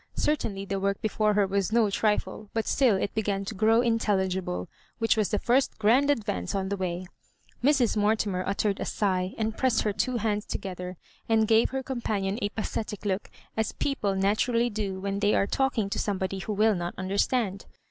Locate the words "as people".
13.55-14.15